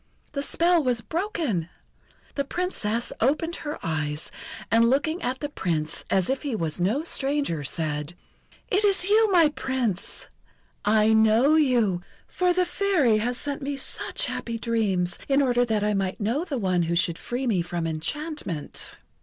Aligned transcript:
The 0.31 0.41
spell 0.41 0.83
was 0.83 1.01
broken! 1.01 1.69
The 2.33 2.43
Princess 2.43 3.13
opened 3.21 3.57
her 3.57 3.77
eyes, 3.83 4.31
and, 4.71 4.89
looking 4.89 5.21
at 5.21 5.41
the 5.41 5.47
Prince 5.49 6.05
as 6.09 6.27
if 6.27 6.41
he 6.41 6.55
was 6.55 6.81
no 6.81 7.03
stranger, 7.03 7.63
said: 7.63 8.15
"Is 8.71 8.83
it 9.03 9.09
you, 9.11 9.31
my 9.31 9.49
Prince! 9.49 10.27
I 10.83 11.13
know 11.13 11.53
you, 11.53 12.01
for 12.27 12.51
the 12.51 12.65
Fairy 12.65 13.19
has 13.19 13.37
sent 13.37 13.61
me 13.61 13.77
such 13.77 14.25
happy 14.25 14.57
dreams 14.57 15.19
in 15.29 15.39
order 15.39 15.63
that 15.65 15.83
I 15.83 15.93
might 15.93 16.19
know 16.19 16.45
the 16.45 16.57
one 16.57 16.81
who 16.81 16.95
should 16.95 17.19
free 17.19 17.45
me 17.45 17.61
from 17.61 17.85
enchantment." 17.85 18.95